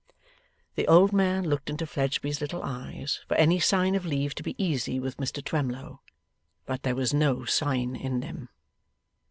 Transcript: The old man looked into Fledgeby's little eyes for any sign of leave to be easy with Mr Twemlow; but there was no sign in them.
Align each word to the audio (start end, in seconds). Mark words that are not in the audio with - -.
The 0.77 0.87
old 0.87 1.13
man 1.13 1.47
looked 1.47 1.69
into 1.69 1.85
Fledgeby's 1.85 2.41
little 2.41 2.63
eyes 2.63 3.19
for 3.27 3.35
any 3.37 3.59
sign 3.59 3.93
of 3.93 4.03
leave 4.03 4.33
to 4.33 4.41
be 4.41 4.55
easy 4.57 4.99
with 4.99 5.17
Mr 5.17 5.45
Twemlow; 5.45 6.01
but 6.65 6.81
there 6.81 6.95
was 6.95 7.13
no 7.13 7.45
sign 7.45 7.95
in 7.95 8.19
them. 8.21 8.49